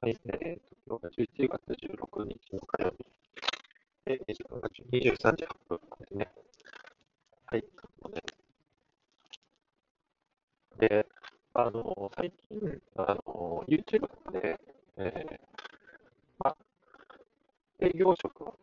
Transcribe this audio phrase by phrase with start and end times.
[0.00, 3.04] はい、えーと、今日が11月16日の火曜日、
[4.06, 6.28] えー、時間が23時8分ですね。
[7.46, 7.64] はい、
[10.78, 11.06] で、で
[11.52, 14.60] あの、最近、あの、YouTube とかで、
[14.98, 15.38] えー、
[16.38, 16.56] まあ、
[17.80, 18.54] 営業職を、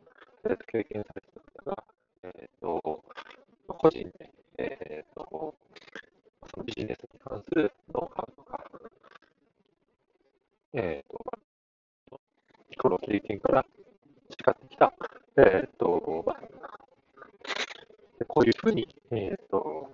[0.71, 1.27] 経験されて
[1.57, 1.83] た方が、
[2.23, 3.03] えっ、ー、と、
[3.67, 5.53] 個人で、えっ、ー、と、
[6.49, 8.63] そのビジネスに関するノウハウとか、
[10.77, 11.24] えっ、ー、と、
[12.85, 13.65] 日頃経験から
[14.29, 14.93] 培ってきた、
[15.37, 16.39] えっ、と、まあ、
[18.27, 19.91] こういうふうに、えっ、と、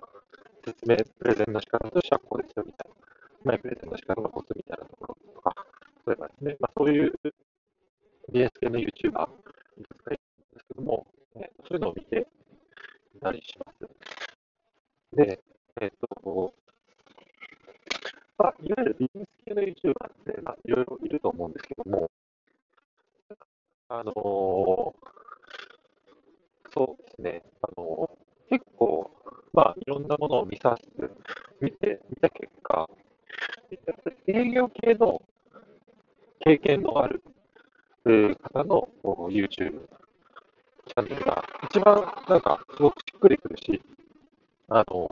[0.64, 2.96] 説明、プレゼンの仕方としてはこうですよみたいな、
[3.44, 5.54] まあ、プレゼンの仕方のコツみたいなところとか、
[6.06, 7.30] 例えばですね、まあ、そういうビ
[8.34, 10.20] ジネス系の YouTuber いくつかいる
[10.52, 11.06] んですけども、
[11.36, 12.26] えー、そういうのを見て
[13.16, 15.16] いたりします。
[15.16, 15.40] で、
[15.80, 15.90] えっ、
[16.22, 16.54] と、
[18.38, 22.10] まあ、いわゆるビジネス系の YouTuber って、まあ、いろいろいると思うんですけども、
[24.02, 24.94] あの、
[26.74, 28.10] そうですね、あの、
[28.50, 29.08] 結構、
[29.52, 31.14] まあ、いろんなものを見させて、
[31.60, 32.88] 見て、見た結果、
[33.70, 35.22] やっぱり営業系の
[36.40, 37.22] 経験のある
[38.52, 41.94] 方の YouTube チャンネルが一番
[42.28, 43.80] なんかすごくしっくりくるし、
[44.68, 45.08] あの、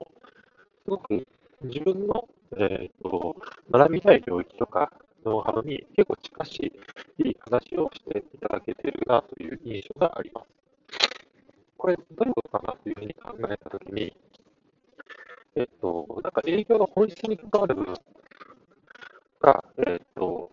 [0.84, 1.24] すごく
[1.62, 2.28] 自分の、
[2.58, 3.36] えーと、
[3.70, 4.90] 学びたい領域とか
[5.24, 6.72] ノウハウに結構近し
[7.18, 8.78] い話をしていただける
[9.10, 10.46] なという印象があります。
[11.76, 14.16] これ、どういうことかなというふうに考えたときに、
[15.56, 17.94] えっ、と、なんか営業の本質に関わる部分
[19.40, 20.50] が、えっ、と、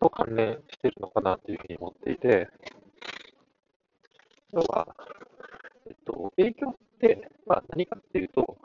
[0.00, 2.48] と関連しているのかなというふうに思っていて、
[4.52, 4.94] 要は、
[5.86, 8.56] えっと、営業って、まあ、何かっていうと、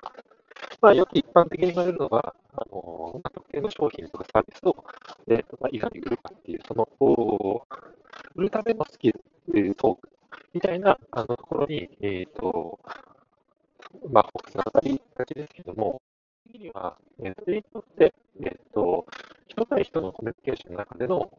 [0.82, 4.84] まあ、よく一般的に言われるのが、あの特定の商品とかサービスを、
[5.28, 6.88] えーとまあ、いかに売るかっていう、その、
[8.40, 9.22] 売るためのスキル、
[9.76, 10.10] トーク
[10.54, 12.80] みたいなあのところに、えっ、ー、と、
[14.10, 16.02] まあ、フォークスが当たりがちですけども、
[16.50, 19.06] 次には、えー、それにとって、えっ、ー、と、
[19.50, 21.30] 人対人のコミュニケーションの中での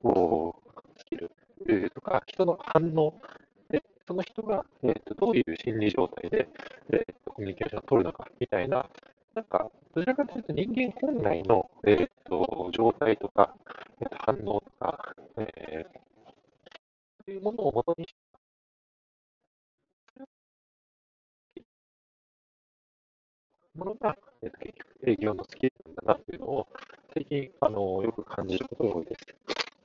[0.98, 1.30] スキル
[1.94, 3.14] とか、人の反応
[3.70, 6.48] で、その人が、えーと、どういう心理状態で、
[6.92, 8.86] えーと、コミュニケーションを取るのかみたいな、
[9.34, 13.54] なんか、どちらかというと人間本来の、えーと、状態とか、
[14.02, 16.09] えー、と反応とか、えー、
[17.30, 18.06] いうものをもとに
[23.74, 25.72] ものが、えー、と結局営業のスキル
[26.04, 26.68] だなっていうのを、
[27.14, 29.26] 最近あのよく感じることが多いです。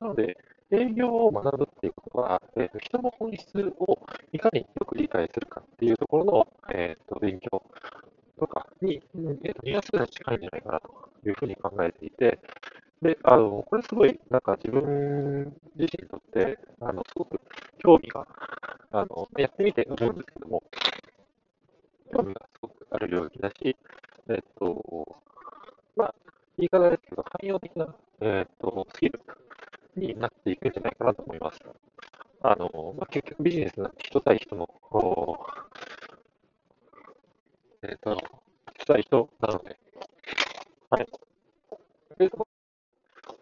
[0.01, 0.37] なので、
[0.71, 3.99] 営業を学ぶっていうことは、えーと、人の本質を
[4.33, 7.61] いかによく理解するかっていうところの、えーと、勉強
[8.39, 12.39] とかに、えーと、ニュアンスが近いんじゃないかなというふうに考えていて、
[13.05, 17.39] で、あの、これすごい、なんか自分自身にとって、あの、すごく
[17.77, 18.25] 興味が、
[18.91, 20.63] あの、やってみて思うんですけども、
[22.11, 23.77] 興味がすごくある領域だし、
[24.27, 25.21] えっ、と、
[25.95, 26.15] まあ、
[26.57, 29.21] 言い方ですけど、汎用的な、えっ、と、スキル
[29.95, 31.59] になっていくんじゃないかなと思います。
[32.41, 34.67] あの、まあ、結局ビジネスな人対人の、
[37.83, 38.17] えっ、と、
[38.79, 39.77] 人対人なので、
[40.89, 41.24] はい。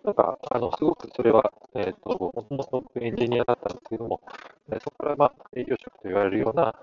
[0.04, 4.22] なんか、あの、すごくそれは、えっ、ー、と、もともとエンジニアだったんですけども、
[4.70, 6.76] えそこから、まあ、営業職と言われるような、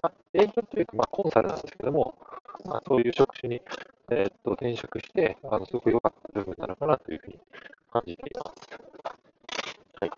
[0.00, 2.14] まあ、営業というか、まあ、コンサルなんですけども、
[2.64, 3.60] まあ、そういう職種に、
[4.10, 7.40] えっ、ー、と、転職して、あの、すごく良かった部分なのかなというふうに
[7.92, 8.80] 感じています。
[10.00, 10.10] はい。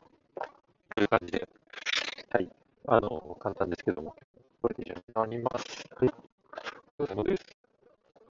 [0.95, 1.49] という感じで、
[2.31, 2.51] はい。
[2.89, 4.15] あの、簡単ですけども、
[4.61, 5.89] これで以上になります。
[5.97, 6.11] はい。
[6.99, 7.58] お疲れ様です。